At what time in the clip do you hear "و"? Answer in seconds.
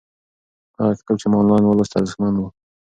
2.37-2.43